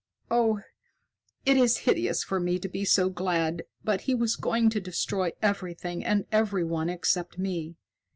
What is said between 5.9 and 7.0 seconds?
and everyone